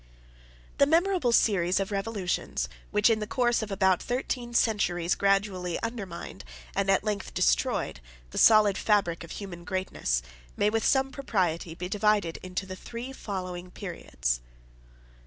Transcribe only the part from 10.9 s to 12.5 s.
propriety, be divided